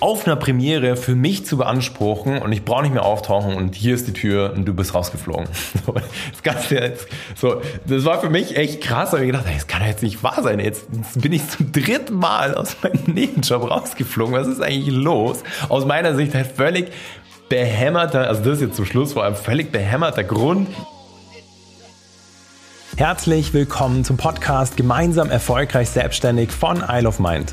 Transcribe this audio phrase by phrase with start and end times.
[0.00, 3.94] auf einer Premiere für mich zu beanspruchen und ich brauche nicht mehr auftauchen und hier
[3.94, 5.48] ist die Tür und du bist rausgeflogen.
[6.32, 6.94] Das Ganze,
[7.34, 10.42] so, das war für mich echt krass, weil ich gedacht, das kann jetzt nicht wahr
[10.42, 10.60] sein.
[10.60, 14.34] Jetzt bin ich zum dritten Mal aus meinem Nebenjob rausgeflogen.
[14.34, 15.42] Was ist eigentlich los?
[15.68, 16.92] Aus meiner Sicht halt völlig
[17.48, 20.68] behämmerter, also das ist jetzt zum Schluss vor allem völlig behämmerter Grund.
[22.96, 27.52] Herzlich willkommen zum Podcast Gemeinsam erfolgreich selbstständig von Isle of Mind.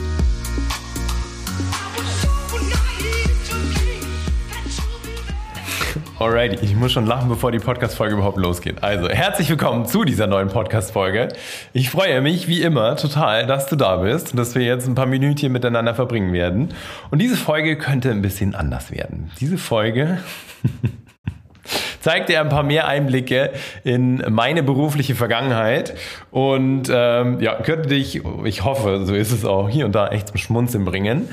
[6.21, 8.83] Alrighty, ich muss schon lachen, bevor die Podcast-Folge überhaupt losgeht.
[8.83, 11.29] Also, herzlich willkommen zu dieser neuen Podcast-Folge.
[11.73, 14.93] Ich freue mich, wie immer, total, dass du da bist und dass wir jetzt ein
[14.93, 16.75] paar Minütchen miteinander verbringen werden.
[17.09, 19.31] Und diese Folge könnte ein bisschen anders werden.
[19.39, 20.19] Diese Folge
[22.01, 23.51] zeigt dir ein paar mehr Einblicke
[23.83, 25.93] in meine berufliche Vergangenheit
[26.31, 30.29] und ähm, ja, könnte dich, ich hoffe, so ist es auch, hier und da echt
[30.29, 31.29] zum Schmunzeln bringen.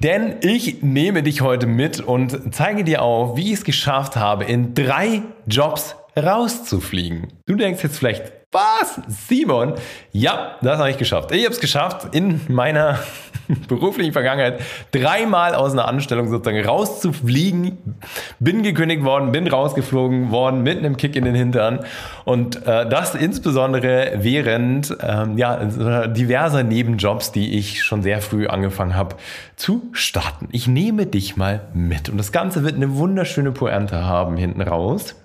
[0.00, 4.44] Denn ich nehme dich heute mit und zeige dir auch, wie ich es geschafft habe,
[4.44, 7.28] in drei Jobs rauszufliegen.
[7.46, 9.00] Du denkst jetzt vielleicht, was?
[9.08, 9.74] Simon?
[10.12, 11.32] Ja, das habe ich geschafft.
[11.32, 13.00] Ich habe es geschafft, in meiner
[13.68, 14.60] beruflichen Vergangenheit
[14.92, 17.96] dreimal aus einer Anstellung sozusagen rauszufliegen.
[18.38, 21.80] Bin gekündigt worden, bin rausgeflogen worden mit einem Kick in den Hintern.
[22.24, 28.94] Und äh, das insbesondere während ähm, ja, diverser Nebenjobs, die ich schon sehr früh angefangen
[28.94, 29.16] habe
[29.56, 30.48] zu starten.
[30.52, 32.08] Ich nehme dich mal mit.
[32.08, 35.16] Und das Ganze wird eine wunderschöne Pointe haben hinten raus.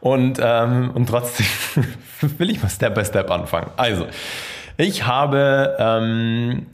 [0.00, 1.46] Und, ähm, und trotzdem
[2.38, 3.70] will ich mal Step by Step anfangen.
[3.76, 4.06] Also,
[4.76, 6.66] ich habe ähm,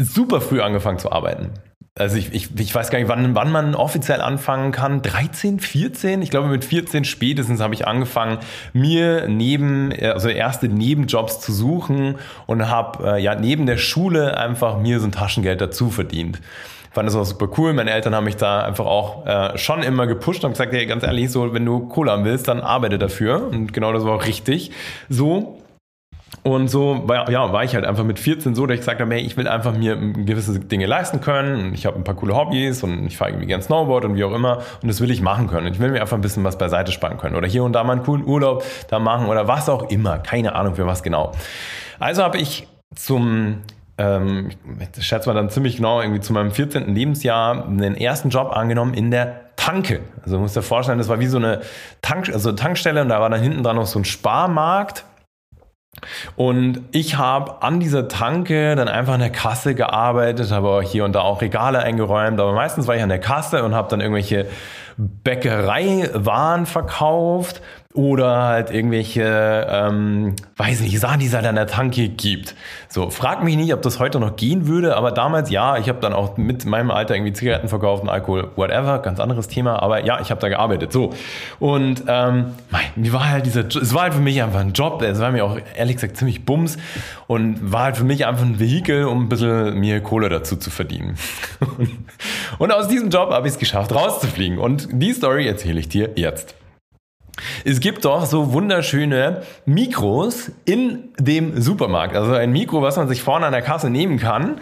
[0.00, 1.52] super früh angefangen zu arbeiten.
[1.96, 5.00] Also ich, ich, ich weiß gar nicht, wann, wann man offiziell anfangen kann.
[5.00, 6.22] 13, 14?
[6.22, 8.38] Ich glaube, mit 14 spätestens habe ich angefangen,
[8.72, 12.16] mir neben, also erste Nebenjobs zu suchen
[12.46, 16.40] und habe äh, ja neben der Schule einfach mir so ein Taschengeld dazu verdient
[16.94, 17.72] fand das auch super cool.
[17.72, 21.02] Meine Eltern haben mich da einfach auch äh, schon immer gepusht und gesagt, hey, ganz
[21.02, 23.48] ehrlich, so, wenn du Cola willst, dann arbeite dafür.
[23.48, 24.70] Und genau das war auch richtig
[25.08, 25.58] so.
[26.42, 29.14] Und so war, ja, war ich halt einfach mit 14 so, dass ich gesagt habe,
[29.14, 31.66] hey, ich will einfach mir gewisse Dinge leisten können.
[31.66, 34.24] Und ich habe ein paar coole Hobbys und ich fahre irgendwie gern Snowboard und wie
[34.24, 34.58] auch immer.
[34.82, 35.66] Und das will ich machen können.
[35.66, 37.34] Und ich will mir einfach ein bisschen was beiseite sparen können.
[37.34, 40.18] Oder hier und da mal einen coolen Urlaub da machen oder was auch immer.
[40.18, 41.32] Keine Ahnung für was genau.
[41.98, 43.62] Also habe ich zum
[43.96, 44.50] ähm,
[44.96, 46.94] ich schätze mal dann ziemlich genau, irgendwie zu meinem 14.
[46.94, 50.00] Lebensjahr einen ersten Job angenommen in der Tanke.
[50.22, 51.60] Also muss dir vorstellen, das war wie so eine
[52.02, 55.04] Tank, also Tankstelle und da war dann hinten dran noch so ein Sparmarkt.
[56.34, 61.12] Und ich habe an dieser Tanke dann einfach an der Kasse gearbeitet, habe hier und
[61.12, 64.46] da auch Regale eingeräumt, aber meistens war ich an der Kasse und habe dann irgendwelche
[64.96, 67.62] Bäckereiwaren verkauft,
[67.94, 69.22] oder halt irgendwelche,
[69.70, 72.56] ähm, weiß nicht, Sachen, die es halt an der Tanke gibt.
[72.88, 76.00] So, frag mich nicht, ob das heute noch gehen würde, aber damals ja, ich habe
[76.00, 80.04] dann auch mit meinem Alter irgendwie Zigaretten verkauft und Alkohol, whatever, ganz anderes Thema, aber
[80.04, 80.92] ja, ich habe da gearbeitet.
[80.92, 81.12] So,
[81.60, 85.00] und ähm, mein, mir war halt dieser, es war halt für mich einfach ein Job,
[85.00, 86.78] es war mir auch ehrlich gesagt ziemlich bums
[87.28, 90.70] und war halt für mich einfach ein Vehikel, um ein bisschen mir Kohle dazu zu
[90.70, 91.16] verdienen.
[92.58, 96.10] und aus diesem Job habe ich es geschafft, rauszufliegen und die Story erzähle ich dir
[96.16, 96.56] jetzt.
[97.64, 102.16] Es gibt doch so wunderschöne Mikros in dem Supermarkt.
[102.16, 104.60] Also ein Mikro, was man sich vorne an der Kasse nehmen kann,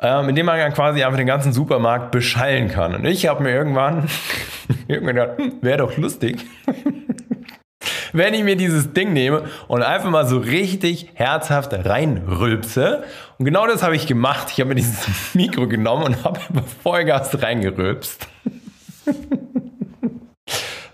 [0.00, 2.94] äh, mit dem man dann quasi einfach den ganzen Supermarkt beschallen kann.
[2.94, 4.08] Und ich habe mir irgendwann,
[4.88, 6.44] irgendwann gedacht, hm, wäre doch lustig,
[8.12, 13.04] wenn ich mir dieses Ding nehme und einfach mal so richtig herzhaft reinrülpse.
[13.38, 14.48] Und genau das habe ich gemacht.
[14.50, 16.40] Ich habe mir dieses Mikro genommen und habe
[16.82, 18.26] Vollgas reingerülpst.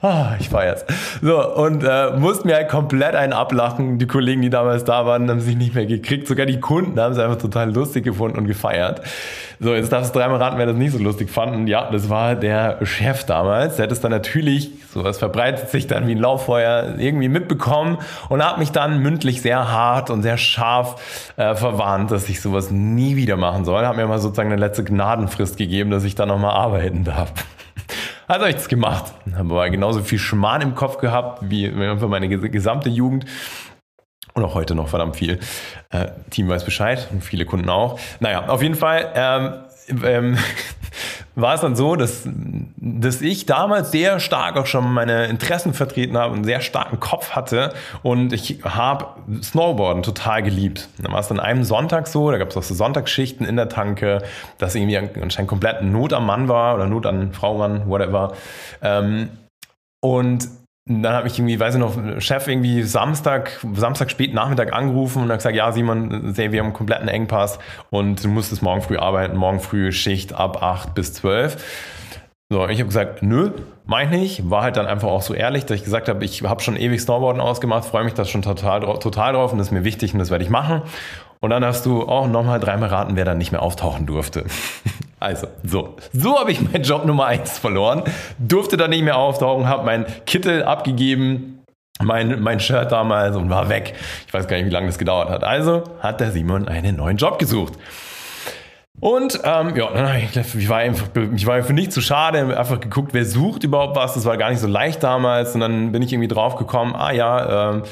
[0.00, 0.84] Ah, ich feier's.
[1.20, 3.98] So, und äh, mussten mir halt komplett einen ablachen.
[3.98, 6.28] Die Kollegen, die damals da waren, haben sich nicht mehr gekriegt.
[6.28, 9.02] Sogar die Kunden haben es einfach total lustig gefunden und gefeiert.
[9.58, 11.52] So, jetzt darfst du dreimal raten, wer das nicht so lustig fand.
[11.52, 13.74] Und ja, das war der Chef damals.
[13.74, 18.44] Der hat es dann natürlich, sowas verbreitet sich dann wie ein Lauffeuer, irgendwie mitbekommen und
[18.44, 23.16] hat mich dann mündlich sehr hart und sehr scharf äh, verwarnt, dass ich sowas nie
[23.16, 23.84] wieder machen soll.
[23.84, 27.32] Hat mir mal sozusagen eine letzte Gnadenfrist gegeben, dass ich da nochmal arbeiten darf.
[28.28, 29.14] Habe ich das gemacht.
[29.34, 33.24] Habe aber genauso viel Schmarrn im Kopf gehabt wie für meine gesamte Jugend.
[34.34, 35.40] Und auch heute noch verdammt viel.
[35.90, 37.98] Äh, Team weiß Bescheid und viele Kunden auch.
[38.20, 39.12] Naja, auf jeden Fall.
[39.14, 39.54] Ähm,
[40.04, 40.38] ähm,
[41.34, 42.28] war es dann so, dass,
[42.76, 47.30] dass ich damals sehr stark auch schon meine Interessen vertreten habe, einen sehr starken Kopf
[47.30, 49.06] hatte und ich habe
[49.42, 50.88] Snowboarden total geliebt.
[50.98, 53.68] Dann war es dann einem Sonntag so, da gab es auch so Sonntagsschichten in der
[53.68, 54.22] Tanke,
[54.58, 58.32] dass irgendwie anscheinend komplett Not am Mann war oder Not an Frau, Mann, whatever.
[58.82, 59.30] Ähm,
[60.00, 60.48] und
[60.88, 65.30] dann habe ich irgendwie, weiß ich noch, Chef irgendwie Samstag, Samstag spät Nachmittag angerufen und
[65.30, 67.58] hat gesagt, ja Simon, wir haben einen kompletten Engpass
[67.90, 71.62] und du musstest morgen früh arbeiten, morgen früh Schicht ab 8 bis 12.
[72.50, 73.50] So, ich habe gesagt, nö,
[73.84, 74.48] mein nicht.
[74.48, 77.00] War halt dann einfach auch so ehrlich, dass ich gesagt habe, ich habe schon ewig
[77.00, 80.18] Snowboarden ausgemacht, freue mich da schon total, total drauf und das ist mir wichtig und
[80.18, 80.80] das werde ich machen.
[81.40, 84.46] Und dann hast du auch nochmal dreimal raten, wer dann nicht mehr auftauchen durfte.
[85.20, 85.96] also, so.
[86.12, 88.04] So habe ich meinen Job Nummer eins verloren.
[88.38, 91.64] Durfte dann nicht mehr auftauchen, habe meinen Kittel abgegeben,
[92.00, 93.94] mein, mein Shirt damals und war weg.
[94.26, 95.42] Ich weiß gar nicht, wie lange das gedauert hat.
[95.44, 97.74] Also hat der Simon einen neuen Job gesucht.
[99.00, 103.10] Und ähm, ja, dann ich, war einfach, ich war für nicht zu schade, einfach geguckt,
[103.12, 104.14] wer sucht überhaupt was.
[104.14, 105.54] Das war gar nicht so leicht damals.
[105.54, 107.82] Und dann bin ich irgendwie drauf gekommen, ah ja, ähm,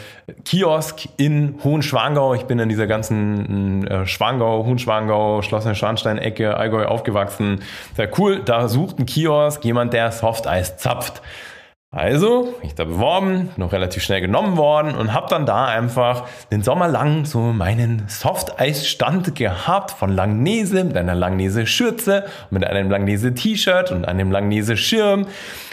[0.45, 2.35] Kiosk in Hohenschwangau.
[2.35, 7.61] Ich bin in dieser ganzen äh, Schwangau, Hohenschwangau, Schloss Schwanstein-Ecke, Allgäu aufgewachsen.
[7.95, 11.23] Sehr cool, da sucht ein Kiosk jemand, der Softeis zapft.
[11.97, 16.63] Also, ich da beworben, noch relativ schnell genommen worden und habe dann da einfach den
[16.63, 24.05] Sommer lang so meinen Softeisstand gehabt von Langnese mit einer Langnese-Schürze, mit einem Langnese-T-Shirt und
[24.05, 25.27] einem Langnese-Schirm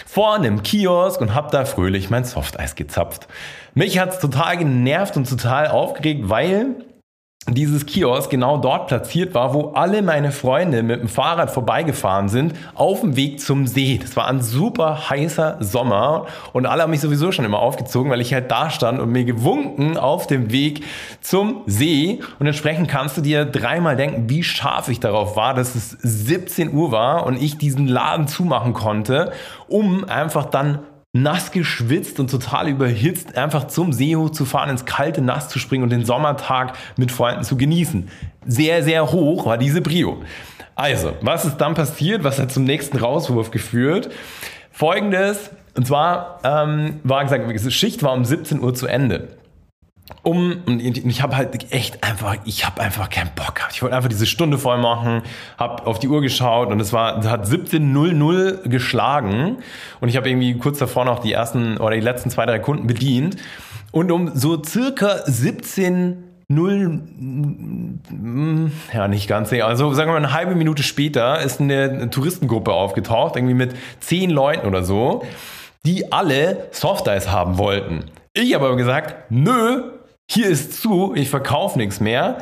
[0.07, 3.27] vor einem Kiosk und habe da fröhlich mein Softeis gezapft.
[3.73, 6.75] Mich hat's total genervt und total aufgeregt, weil
[7.49, 12.53] dieses Kiosk genau dort platziert war, wo alle meine Freunde mit dem Fahrrad vorbeigefahren sind,
[12.73, 13.99] auf dem Weg zum See.
[14.01, 18.21] Das war ein super heißer Sommer und alle haben mich sowieso schon immer aufgezogen, weil
[18.21, 20.83] ich halt da stand und mir gewunken auf dem Weg
[21.19, 22.21] zum See.
[22.39, 26.73] Und entsprechend kannst du dir dreimal denken, wie scharf ich darauf war, dass es 17
[26.73, 29.33] Uhr war und ich diesen Laden zumachen konnte,
[29.67, 30.79] um einfach dann
[31.15, 35.59] nass geschwitzt und total überhitzt, einfach zum See hoch zu fahren, ins kalte Nass zu
[35.59, 38.09] springen und den Sommertag mit Freunden zu genießen.
[38.47, 40.23] Sehr, sehr hoch war diese Brio.
[40.75, 42.23] Also, was ist dann passiert?
[42.23, 44.09] Was hat zum nächsten Rauswurf geführt?
[44.71, 49.27] Folgendes, und zwar ähm, war gesagt, Schicht war um 17 Uhr zu Ende
[50.21, 53.73] um und ich habe halt echt einfach, ich habe einfach keinen Bock gehabt.
[53.73, 55.21] Ich wollte einfach diese Stunde voll machen,
[55.57, 59.57] habe auf die Uhr geschaut und es war hat 17:00 geschlagen
[60.01, 62.85] und ich habe irgendwie kurz davor noch die ersten oder die letzten zwei drei Kunden
[62.85, 63.37] bedient
[63.91, 66.99] und um so circa 17 Null,
[68.93, 73.37] ja, nicht ganz, also sagen wir mal eine halbe Minute später ist eine Touristengruppe aufgetaucht,
[73.37, 75.23] irgendwie mit zehn Leuten oder so,
[75.85, 78.03] die alle Softice haben wollten.
[78.35, 79.91] Ich habe aber gesagt, nö,
[80.29, 82.39] hier ist zu, ich verkaufe nichts mehr.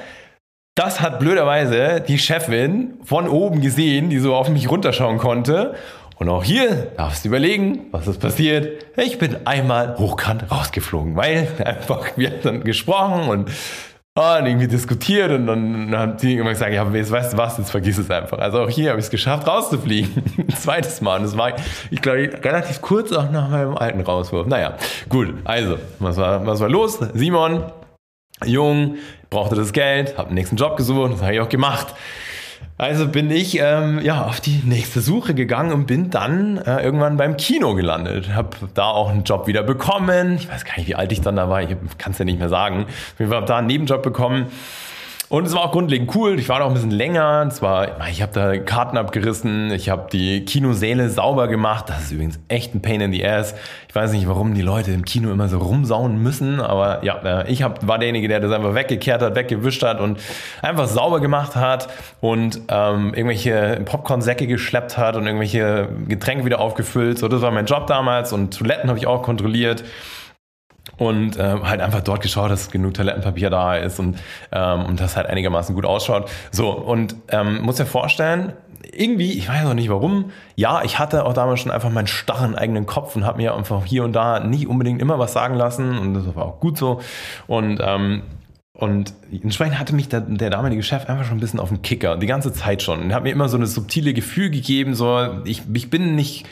[0.74, 5.76] Das hat blöderweise die Chefin von oben gesehen, die so auf mich runterschauen konnte.
[6.16, 8.86] Und auch hier darfst du überlegen, was ist passiert.
[8.96, 13.52] Ich bin einmal hochkant rausgeflogen, weil einfach, wir haben dann gesprochen und
[14.16, 17.72] oh, und irgendwie diskutiert und dann haben die immer gesagt, ja, weißt du was, jetzt
[17.72, 18.40] vergiss es einfach.
[18.40, 20.24] Also auch hier habe ich es geschafft, rauszufliegen.
[20.38, 21.18] Ein zweites Mal.
[21.18, 21.54] Und das war,
[21.90, 24.48] ich glaube, relativ kurz auch nach meinem alten Rauswurf.
[24.48, 24.78] Naja,
[25.10, 25.34] gut.
[25.44, 27.00] Also, was war, was war los?
[27.14, 27.64] Simon,
[28.46, 28.98] jung,
[29.30, 31.94] brauchte das Geld, habe den nächsten Job gesucht, das habe ich auch gemacht.
[32.78, 37.16] Also bin ich ähm, ja auf die nächste Suche gegangen und bin dann äh, irgendwann
[37.16, 38.34] beim Kino gelandet.
[38.34, 40.36] Habe da auch einen Job wieder bekommen.
[40.36, 41.62] Ich weiß gar nicht, wie alt ich dann da war.
[41.62, 42.88] Ich kann es ja nicht mehr sagen.
[43.20, 44.48] Ich habe da einen Nebenjob bekommen
[45.32, 46.38] und es war auch grundlegend cool.
[46.40, 47.50] Ich war noch ein bisschen länger.
[47.52, 51.86] Zwar, ich habe da Karten abgerissen, ich habe die Kinosäle sauber gemacht.
[51.88, 53.56] Das ist übrigens echt ein Pain in the Ass.
[53.88, 57.50] Ich weiß nicht, warum die Leute im Kino immer so rumsauen müssen, aber ja, äh,
[57.50, 60.20] ich hab, war derjenige, der das einfach weggekehrt hat, weggewischt hat und
[60.62, 61.88] einfach sauber gemacht hat
[62.20, 67.20] und ähm, irgendwelche Popcorn-Säcke geschleppt hat und irgendwelche Getränke wieder aufgefüllt.
[67.20, 69.86] So, das war mein Job damals und Toiletten habe ich auch kontrolliert
[71.02, 74.20] und äh, halt einfach dort geschaut, dass genug Toilettenpapier da ist und,
[74.52, 76.30] ähm, und das halt einigermaßen gut ausschaut.
[76.52, 78.54] So, und ähm, muss dir vorstellen,
[78.94, 82.54] irgendwie, ich weiß auch nicht warum, ja, ich hatte auch damals schon einfach meinen starren
[82.54, 85.98] eigenen Kopf und habe mir einfach hier und da nicht unbedingt immer was sagen lassen
[85.98, 87.02] und das war auch gut so.
[87.48, 88.22] Und ähm,
[88.74, 92.18] und entsprechend hatte mich der, der, damalige Chef einfach schon ein bisschen auf den Kicker,
[92.18, 93.02] die ganze Zeit schon.
[93.02, 96.48] Und hat mir immer so ein subtile Gefühl gegeben, so, ich, ich bin nicht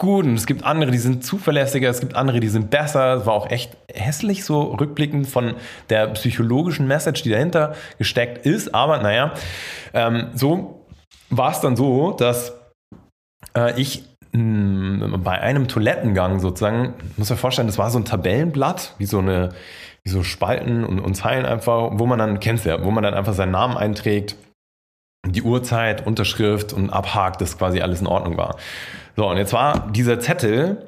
[0.00, 3.14] gut und es gibt andere, die sind zuverlässiger, es gibt andere, die sind besser.
[3.14, 5.54] Es war auch echt hässlich so rückblickend von
[5.90, 8.74] der psychologischen Message, die dahinter gesteckt ist.
[8.74, 9.34] Aber naja,
[9.94, 10.86] ähm, so
[11.28, 12.54] war es dann so, dass
[13.56, 14.02] äh, ich
[14.32, 14.40] mh,
[15.06, 19.18] mm, bei einem Toilettengang sozusagen, muss mir vorstellen, das war so ein Tabellenblatt, wie so
[19.18, 19.50] eine,
[20.02, 23.04] wie so Spalten und, und Zeilen einfach, wo man dann, kennst du ja, wo man
[23.04, 24.34] dann einfach seinen Namen einträgt
[25.26, 28.56] die Uhrzeit, Unterschrift und abhakt, dass quasi alles in Ordnung war.
[29.20, 30.78] So, und jetzt war dieser Zettel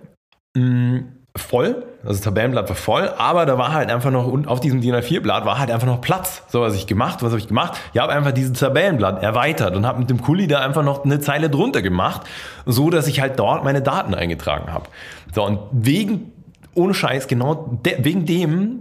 [0.57, 4.49] mh, mm, voll, also das Tabellenblatt war voll, aber da war halt einfach noch, und
[4.49, 6.43] auf diesem DIN A4-Blatt war halt einfach noch Platz.
[6.49, 7.79] So, was ich gemacht, was habe ich gemacht?
[7.93, 11.21] Ich habe einfach dieses Tabellenblatt erweitert und habe mit dem Kuli da einfach noch eine
[11.21, 12.23] Zeile drunter gemacht,
[12.65, 14.87] so dass ich halt dort meine Daten eingetragen habe.
[15.35, 16.33] So, und wegen,
[16.73, 18.79] ohne Scheiß, genau de, wegen dem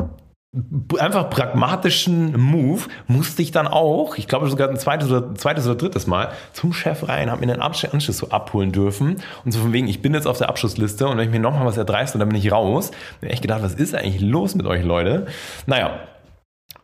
[0.99, 5.75] einfach pragmatischen Move musste ich dann auch, ich glaube sogar ein zweites oder, zweites oder
[5.75, 9.71] drittes Mal, zum Chef rein, habe mir einen Anschluss so abholen dürfen und so von
[9.71, 12.27] wegen, ich bin jetzt auf der Abschlussliste und wenn ich mir nochmal was erdreiste, dann
[12.27, 12.91] bin ich raus.
[12.91, 15.27] Ich habe echt gedacht, was ist eigentlich los mit euch Leute?
[15.67, 15.99] Naja,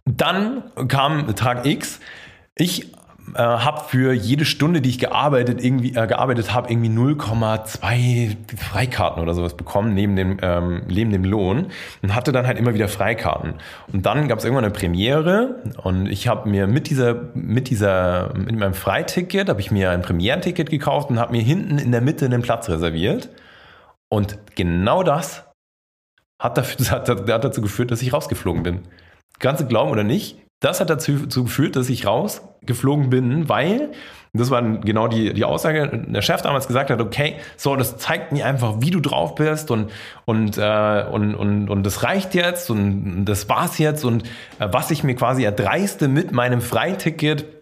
[0.05, 2.00] dann kam Tag X.
[2.55, 2.93] Ich
[3.36, 9.22] äh, habe für jede Stunde, die ich gearbeitet, irgendwie, äh, gearbeitet habe, irgendwie 0,2 Freikarten
[9.22, 11.67] oder sowas bekommen, neben dem, ähm, neben dem Lohn
[12.01, 13.55] und hatte dann halt immer wieder Freikarten.
[13.91, 18.34] Und dann gab es irgendwann eine Premiere und ich habe mir mit dieser, mit dieser,
[18.36, 22.01] mit meinem Freiticket, habe ich mir ein Premierenticket gekauft und habe mir hinten in der
[22.01, 23.29] Mitte einen Platz reserviert.
[24.10, 25.43] Und genau das
[26.39, 28.81] hat, dafür, hat, hat dazu geführt, dass ich rausgeflogen bin.
[29.39, 33.91] Ganze glauben oder nicht, das hat dazu, geführt, dass ich rausgeflogen bin, weil,
[34.33, 38.31] das war genau die, die Aussage, der Chef damals gesagt hat, okay, so, das zeigt
[38.31, 39.91] mir einfach, wie du drauf bist und,
[40.25, 44.23] und, äh, und, und, und das reicht jetzt und das war's jetzt und
[44.59, 47.56] äh, was ich mir quasi erdreiste mit meinem Freiticket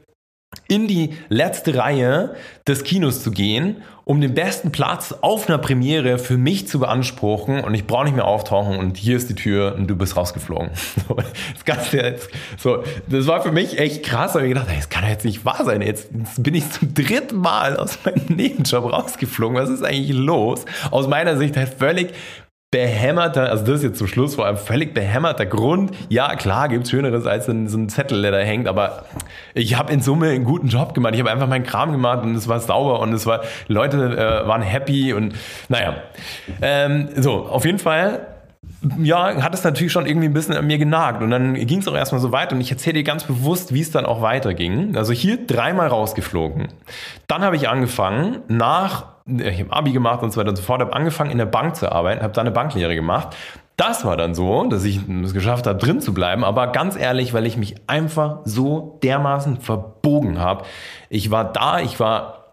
[0.67, 2.35] in die letzte Reihe
[2.67, 7.63] des Kinos zu gehen, um den besten Platz auf einer Premiere für mich zu beanspruchen
[7.63, 10.69] und ich brauche nicht mehr auftauchen und hier ist die Tür und du bist rausgeflogen.
[11.53, 12.15] Das, Ganze,
[12.57, 15.45] so, das war für mich echt krass, habe ich gedacht, das kann doch jetzt nicht
[15.45, 15.81] wahr sein.
[15.81, 19.57] Jetzt, jetzt bin ich zum dritten Mal aus meinem Nebenjob rausgeflogen.
[19.57, 20.65] Was ist eigentlich los?
[20.91, 22.13] Aus meiner Sicht halt völlig
[22.75, 25.91] behämmerter, also das ist jetzt zum Schluss vor allem völlig behämmerter Grund.
[26.10, 29.05] Ja, klar, gibt es Schöneres als so ein Zettel, der da hängt, aber
[29.53, 31.13] ich habe in Summe einen guten Job gemacht.
[31.13, 34.46] Ich habe einfach meinen Kram gemacht und es war sauber und es war, Leute äh,
[34.46, 35.36] waren happy und
[35.70, 35.96] naja.
[36.62, 38.27] Ähm, so, auf jeden Fall
[39.00, 41.22] ja, hat es natürlich schon irgendwie ein bisschen an mir genagt.
[41.22, 42.56] Und dann ging es auch erstmal so weiter.
[42.56, 44.96] Und ich erzähle dir ganz bewusst, wie es dann auch weiterging.
[44.96, 46.70] Also hier dreimal rausgeflogen.
[47.27, 50.82] Dann habe ich angefangen, nach, ich habe Abi gemacht und so weiter und so fort,
[50.82, 53.36] habe angefangen in der Bank zu arbeiten, habe da eine Banklehre gemacht.
[53.77, 56.44] Das war dann so, dass ich es geschafft habe, drin zu bleiben.
[56.44, 60.63] Aber ganz ehrlich, weil ich mich einfach so dermaßen verbogen habe.
[61.10, 62.44] Ich war da, ich war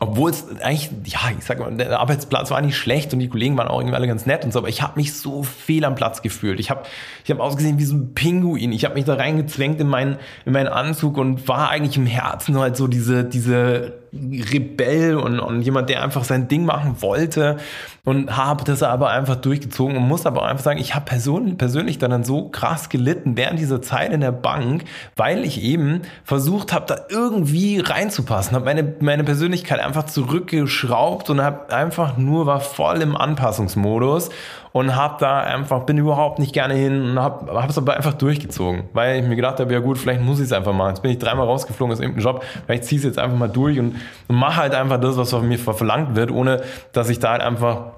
[0.00, 3.56] obwohl es eigentlich, ja, ich sag mal, der Arbeitsplatz war nicht schlecht und die Kollegen
[3.56, 5.96] waren auch irgendwie alle ganz nett und so, aber ich habe mich so fehl am
[5.96, 6.60] Platz gefühlt.
[6.60, 6.82] Ich habe
[7.24, 8.70] ich hab ausgesehen wie so ein Pinguin.
[8.70, 12.56] Ich habe mich da reingezwängt in meinen, in meinen Anzug und war eigentlich im Herzen
[12.58, 17.58] halt so diese, diese Rebell und, und jemand, der einfach sein Ding machen wollte
[18.04, 21.98] und habe das aber einfach durchgezogen und muss aber einfach sagen, ich habe persönlich, persönlich
[21.98, 24.84] dann so krass gelitten während dieser Zeit in der Bank,
[25.16, 31.42] weil ich eben versucht habe, da irgendwie reinzupassen, habe meine, meine Persönlichkeit einfach zurückgeschraubt und
[31.42, 34.30] habe einfach nur war voll im Anpassungsmodus
[34.72, 38.84] und habe da einfach, bin überhaupt nicht gerne hin und habe es aber einfach durchgezogen,
[38.92, 40.90] weil ich mir gedacht habe, ja gut, vielleicht muss ich es einfach machen.
[40.90, 43.78] Jetzt bin ich dreimal rausgeflogen aus irgendeinem Job, vielleicht ziehe es jetzt einfach mal durch
[43.78, 43.96] und,
[44.28, 47.42] und mache halt einfach das, was von mir verlangt wird, ohne dass ich da halt
[47.42, 47.92] einfach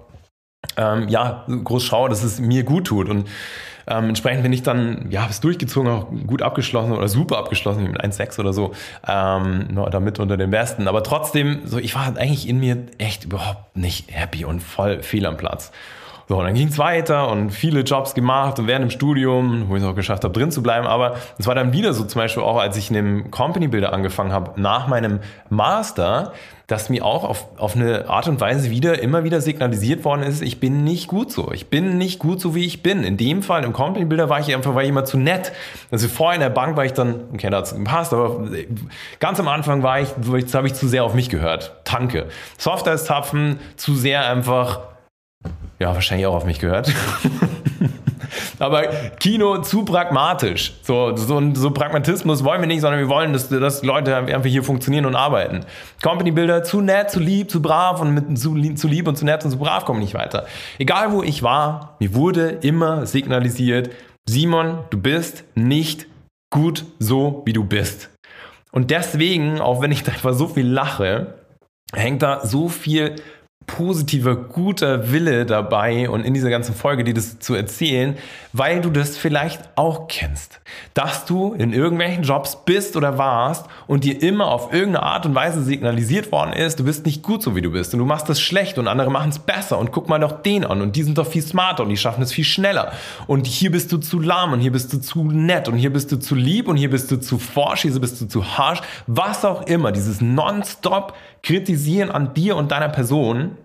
[0.77, 3.09] ähm, ja, groß schaue, dass es mir gut tut.
[3.09, 3.29] Und
[3.87, 7.91] ähm, entsprechend bin ich dann, ja, habe es durchgezogen, auch gut abgeschlossen oder super abgeschlossen,
[7.91, 8.73] mit 1,6 oder so,
[9.07, 10.87] ähm, damit unter den Besten.
[10.87, 15.03] Aber trotzdem, so, ich war halt eigentlich in mir echt überhaupt nicht happy und voll
[15.03, 15.73] fehl am Platz.
[16.30, 19.82] So, dann ging es weiter und viele Jobs gemacht und während dem Studium, wo ich
[19.82, 20.87] es auch geschafft habe, drin zu bleiben.
[20.87, 23.92] Aber es war dann wieder so, zum Beispiel auch, als ich in dem Company Builder
[23.92, 25.18] angefangen habe, nach meinem
[25.49, 26.32] Master,
[26.68, 30.40] dass mir auch auf, auf eine Art und Weise wieder, immer wieder signalisiert worden ist,
[30.40, 31.50] ich bin nicht gut so.
[31.50, 33.02] Ich bin nicht gut so, wie ich bin.
[33.02, 35.50] In dem Fall, im Company Builder war ich einfach, war ich immer zu nett.
[35.90, 38.46] Also vorher in der Bank war ich dann, okay, da hat es gepasst, aber
[39.18, 40.10] ganz am Anfang war ich,
[40.54, 41.75] habe ich zu sehr auf mich gehört.
[41.82, 42.26] Tanke.
[42.56, 44.89] Software-Zapfen, zu sehr einfach
[45.80, 46.92] ja, wahrscheinlich auch auf mich gehört.
[48.58, 48.82] Aber
[49.18, 50.75] Kino zu pragmatisch.
[50.82, 54.62] So, so, so Pragmatismus wollen wir nicht, sondern wir wollen, dass, dass Leute einfach hier
[54.62, 55.60] funktionieren und arbeiten.
[56.02, 59.25] Company Builder zu nett, zu lieb, zu brav und mit zu, zu lieb und zu
[59.25, 60.46] nett und zu brav kommen nicht weiter.
[60.78, 63.90] Egal wo ich war, mir wurde immer signalisiert,
[64.28, 66.06] Simon, du bist nicht
[66.50, 68.10] gut so, wie du bist.
[68.70, 71.34] Und deswegen, auch wenn ich da einfach so viel lache,
[71.94, 73.16] hängt da so viel
[73.67, 78.17] positiver, guter Wille dabei und in dieser ganzen Folge dir das zu erzählen,
[78.52, 80.61] weil du das vielleicht auch kennst.
[80.93, 85.35] Dass du in irgendwelchen Jobs bist oder warst und dir immer auf irgendeine Art und
[85.35, 88.29] Weise signalisiert worden ist, du bist nicht gut so wie du bist und du machst
[88.29, 91.02] das schlecht und andere machen es besser und guck mal doch den an und die
[91.02, 92.93] sind doch viel smarter und die schaffen es viel schneller
[93.26, 96.11] und hier bist du zu lahm und hier bist du zu nett und hier bist
[96.12, 99.45] du zu lieb und hier bist du zu forsch, hier bist du zu harsh, was
[99.45, 103.57] auch immer, dieses nonstop kritisieren an dir und deiner Person,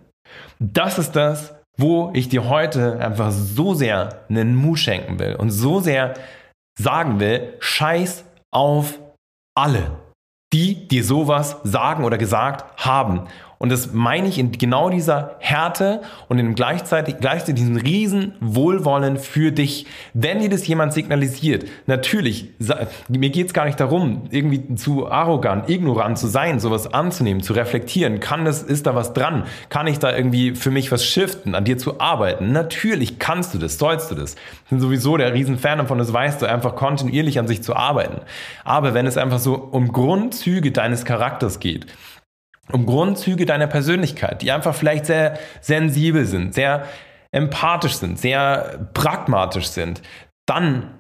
[0.59, 5.51] das ist das, wo ich dir heute einfach so sehr einen Mut schenken will und
[5.51, 6.13] so sehr
[6.79, 8.99] sagen will, scheiß auf
[9.57, 9.99] alle,
[10.53, 13.27] die dir sowas sagen oder gesagt haben.
[13.57, 19.17] Und das meine ich in genau dieser Härte und in gleichzeitig, gleichzeitig diesem riesen Wohlwollen
[19.17, 19.85] für dich.
[20.13, 22.49] Wenn dir das jemand signalisiert, natürlich,
[23.07, 27.53] mir geht es gar nicht darum, irgendwie zu arrogant, ignorant zu sein, sowas anzunehmen, zu
[27.53, 28.19] reflektieren.
[28.19, 29.45] Kann das, ist da was dran?
[29.69, 32.51] Kann ich da irgendwie für mich was shiften, an dir zu arbeiten?
[32.51, 34.35] Natürlich kannst du das, sollst du das.
[34.65, 37.75] Ich bin sowieso der riesen Fan davon, das weißt du, einfach kontinuierlich an sich zu
[37.75, 38.21] arbeiten.
[38.63, 41.87] Aber wenn es einfach so um Grundzüge deines Charakters geht,
[42.71, 46.85] um Grundzüge deiner Persönlichkeit, die einfach vielleicht sehr sensibel sind, sehr
[47.31, 50.01] empathisch sind, sehr pragmatisch sind,
[50.47, 50.99] dann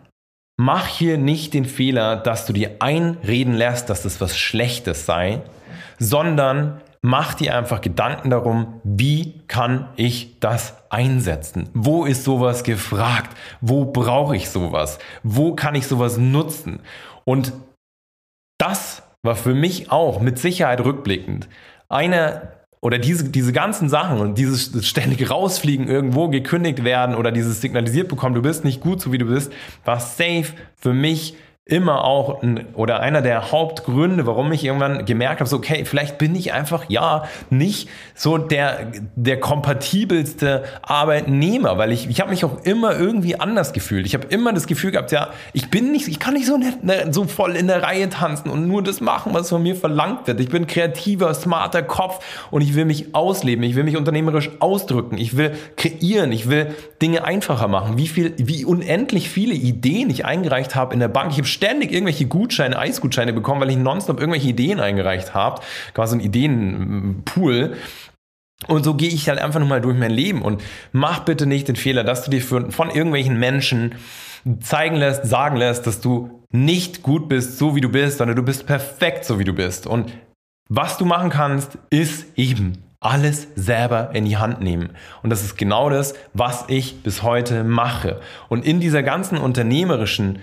[0.57, 5.41] mach hier nicht den Fehler, dass du dir einreden lässt, dass das was Schlechtes sei,
[5.99, 11.69] sondern mach dir einfach Gedanken darum, wie kann ich das einsetzen?
[11.73, 13.35] Wo ist sowas gefragt?
[13.61, 14.99] Wo brauche ich sowas?
[15.23, 16.79] Wo kann ich sowas nutzen?
[17.23, 17.53] Und
[18.57, 21.47] das war für mich auch mit Sicherheit rückblickend
[21.89, 27.59] eine oder diese, diese ganzen Sachen und dieses ständige Rausfliegen irgendwo gekündigt werden oder dieses
[27.59, 29.51] signalisiert bekommen, du bist nicht gut so wie du bist,
[29.85, 31.35] war safe für mich
[31.67, 36.19] immer auch ein, oder einer der Hauptgründe, warum ich irgendwann gemerkt habe, so okay, vielleicht
[36.19, 42.45] bin ich einfach ja nicht so der der kompatibelste Arbeitnehmer, weil ich ich habe mich
[42.45, 44.05] auch immer irgendwie anders gefühlt.
[44.05, 46.83] Ich habe immer das Gefühl gehabt, ja, ich bin nicht ich kann nicht so nett,
[46.83, 50.27] ne, so voll in der Reihe tanzen und nur das machen, was von mir verlangt
[50.27, 50.39] wird.
[50.41, 55.17] Ich bin kreativer, smarter Kopf und ich will mich ausleben, ich will mich unternehmerisch ausdrücken,
[55.17, 57.97] ich will kreieren, ich will Dinge einfacher machen.
[57.97, 61.31] Wie viel wie unendlich viele Ideen ich eingereicht habe in der Bank.
[61.31, 65.61] Ich habe ständig irgendwelche Gutscheine, Eisgutscheine bekommen, weil ich nonstop irgendwelche Ideen eingereicht habe.
[65.93, 67.75] Quasi ein Ideenpool.
[68.67, 71.67] Und so gehe ich halt einfach nur mal durch mein Leben und mach bitte nicht
[71.67, 73.95] den Fehler, dass du dir von, von irgendwelchen Menschen
[74.61, 78.43] zeigen lässt, sagen lässt, dass du nicht gut bist, so wie du bist, sondern du
[78.43, 79.87] bist perfekt, so wie du bist.
[79.87, 80.13] Und
[80.69, 84.89] was du machen kannst, ist eben alles selber in die Hand nehmen.
[85.21, 88.19] Und das ist genau das, was ich bis heute mache.
[88.49, 90.39] Und in dieser ganzen unternehmerischen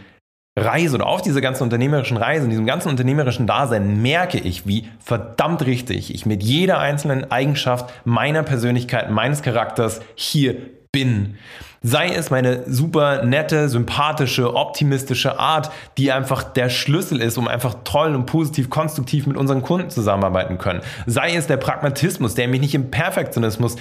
[0.58, 4.86] Reise oder auf dieser ganzen unternehmerischen Reise, in diesem ganzen unternehmerischen Dasein merke ich, wie
[4.98, 10.56] verdammt richtig ich mit jeder einzelnen Eigenschaft meiner Persönlichkeit, meines Charakters hier
[10.92, 11.38] bin.
[11.82, 17.74] Sei es meine super nette, sympathische, optimistische Art, die einfach der Schlüssel ist, um einfach
[17.84, 20.80] toll und positiv, konstruktiv mit unseren Kunden zusammenarbeiten können.
[21.06, 23.76] Sei es der Pragmatismus, der mich nicht im Perfektionismus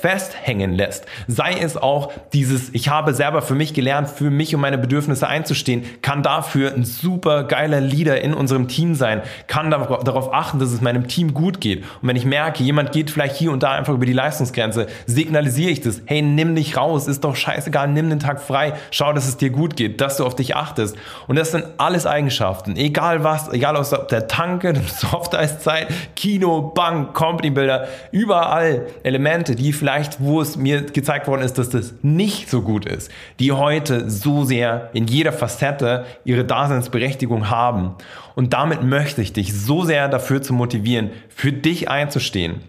[0.00, 1.06] festhängen lässt.
[1.26, 5.26] Sei es auch dieses, ich habe selber für mich gelernt, für mich und meine Bedürfnisse
[5.26, 10.72] einzustehen, kann dafür ein super geiler Leader in unserem Team sein, kann darauf achten, dass
[10.72, 11.84] es meinem Team gut geht.
[12.02, 15.70] Und wenn ich merke, jemand geht vielleicht hier und da einfach über die Leistungsgrenze, signalisiere
[15.70, 19.26] ich das, hey, nimm dich raus, ist doch scheißegal, nimm den Tag frei, schau, dass
[19.26, 20.96] es dir gut geht, dass du auf dich achtest.
[21.26, 27.88] Und das sind alles Eigenschaften, egal was, egal ob der Tanke, Softeis-Zeit, Kino, Bank, Company-Bilder,
[28.10, 32.86] überall Elemente, die vielleicht, wo es mir gezeigt worden ist, dass das nicht so gut
[32.86, 37.94] ist, die heute so sehr in jeder Facette ihre Daseinsberechtigung haben.
[38.34, 42.60] Und damit möchte ich dich so sehr dafür zu motivieren, für dich einzustehen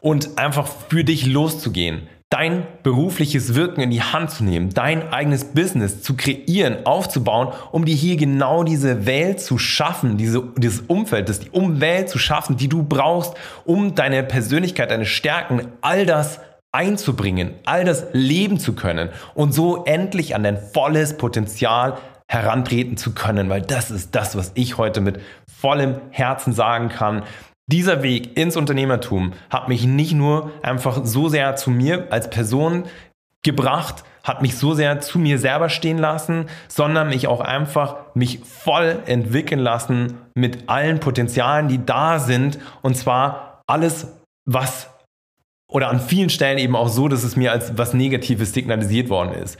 [0.00, 5.46] und einfach für dich loszugehen dein berufliches Wirken in die Hand zu nehmen, dein eigenes
[5.46, 11.28] Business zu kreieren, aufzubauen, um dir hier genau diese Welt zu schaffen, diese, dieses Umfeld,
[11.28, 16.38] das die Umwelt zu schaffen, die du brauchst, um deine Persönlichkeit, deine Stärken, all das
[16.70, 23.12] einzubringen, all das leben zu können und so endlich an dein volles Potenzial herantreten zu
[23.12, 25.20] können, weil das ist das, was ich heute mit
[25.60, 27.24] vollem Herzen sagen kann.
[27.70, 32.84] Dieser Weg ins Unternehmertum hat mich nicht nur einfach so sehr zu mir als Person
[33.44, 38.40] gebracht, hat mich so sehr zu mir selber stehen lassen, sondern mich auch einfach mich
[38.40, 42.58] voll entwickeln lassen mit allen Potenzialen, die da sind.
[42.82, 44.08] Und zwar alles,
[44.44, 44.90] was
[45.70, 49.32] oder an vielen Stellen eben auch so, dass es mir als was Negatives signalisiert worden
[49.34, 49.56] ist.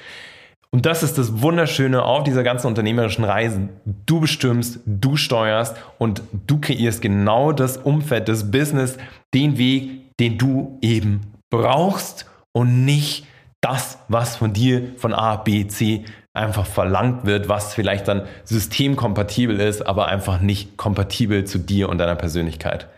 [0.72, 3.68] Und das ist das Wunderschöne auf dieser ganzen unternehmerischen Reise.
[4.06, 8.96] Du bestimmst, du steuerst und du kreierst genau das Umfeld, das Business,
[9.34, 13.26] den Weg, den du eben brauchst und nicht
[13.60, 19.58] das, was von dir von A, B, C einfach verlangt wird, was vielleicht dann systemkompatibel
[19.58, 22.88] ist, aber einfach nicht kompatibel zu dir und deiner Persönlichkeit.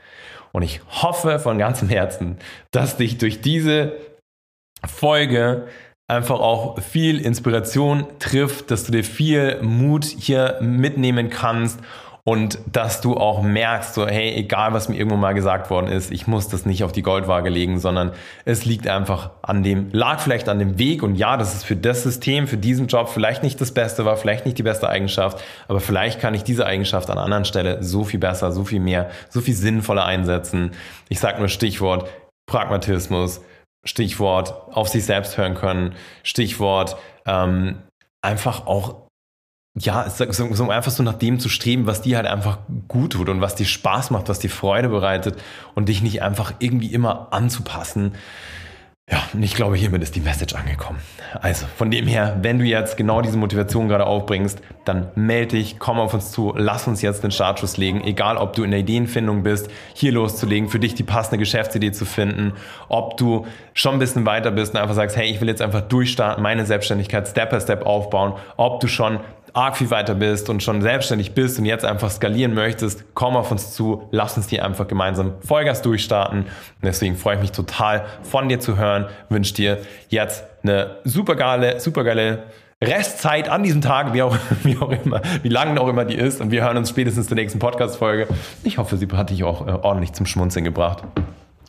[0.53, 2.37] Und ich hoffe von ganzem Herzen,
[2.71, 3.95] dass dich durch diese
[4.85, 5.67] Folge
[6.13, 11.81] einfach auch viel Inspiration trifft, dass du dir viel Mut hier mitnehmen kannst
[12.25, 16.13] und dass du auch merkst, so hey, egal was mir irgendwo mal gesagt worden ist,
[16.13, 18.13] ich muss das nicht auf die Goldwaage legen, sondern
[18.45, 21.75] es liegt einfach an dem, lag vielleicht an dem Weg und ja, das ist für
[21.75, 25.43] das System, für diesen Job vielleicht nicht das Beste war, vielleicht nicht die beste Eigenschaft,
[25.67, 29.11] aber vielleicht kann ich diese Eigenschaft an anderen Stelle so viel besser, so viel mehr,
[29.29, 30.73] so viel sinnvoller einsetzen.
[31.09, 32.09] Ich sage nur Stichwort
[32.47, 33.41] Pragmatismus,
[33.85, 37.83] Stichwort auf sich selbst hören können, Stichwort ähm,
[38.21, 39.03] einfach auch
[39.79, 43.31] ja, so, so einfach so nach dem zu streben, was dir halt einfach gut tut
[43.31, 45.41] und was dir Spaß macht, was dir Freude bereitet
[45.75, 48.15] und dich nicht einfach irgendwie immer anzupassen.
[49.13, 50.99] Ja, und ich glaube, hiermit ist die Message angekommen.
[51.43, 55.79] Also, von dem her, wenn du jetzt genau diese Motivation gerade aufbringst, dann melde dich,
[55.79, 58.03] komm auf uns zu, lass uns jetzt den Startschuss legen.
[58.03, 62.07] Egal, ob du in der Ideenfindung bist, hier loszulegen, für dich die passende Geschäftsidee zu
[62.07, 62.55] finden,
[62.89, 65.83] ob du schon ein bisschen weiter bist und einfach sagst, hey, ich will jetzt einfach
[65.83, 69.21] durchstarten, meine Selbstständigkeit Step by Step aufbauen, ob du schon
[69.55, 73.51] arg viel weiter bist und schon selbstständig bist und jetzt einfach skalieren möchtest, komm auf
[73.51, 76.41] uns zu, lass uns die einfach gemeinsam Vollgas durchstarten.
[76.43, 76.49] Und
[76.83, 81.81] deswegen freue ich mich total von dir zu hören, wünsche dir jetzt eine super geile,
[81.81, 82.45] super geile
[82.83, 86.41] Restzeit an diesem Tag, wie auch, wie auch immer, wie lange auch immer die ist.
[86.41, 88.27] Und wir hören uns spätestens zur nächsten Podcast-Folge.
[88.65, 91.05] Ich hoffe, sie hat dich auch äh, ordentlich zum Schmunzeln gebracht.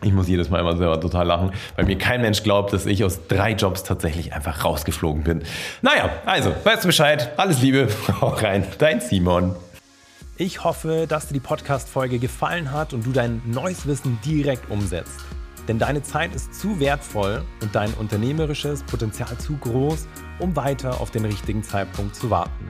[0.04, 3.04] Ich muss jedes Mal immer selber total lachen, weil mir kein Mensch glaubt, dass ich
[3.04, 5.44] aus drei Jobs tatsächlich einfach rausgeflogen bin.
[5.82, 7.32] Naja, also, weißt du Bescheid.
[7.38, 7.88] Alles Liebe,
[8.22, 8.66] auch rein.
[8.78, 9.56] Dein Simon.
[10.36, 15.22] Ich hoffe, dass dir die Podcast-Folge gefallen hat und du dein neues Wissen direkt umsetzt.
[15.68, 20.08] Denn deine Zeit ist zu wertvoll und dein unternehmerisches Potenzial zu groß,
[20.40, 22.68] um weiter auf den richtigen Zeitpunkt zu warten.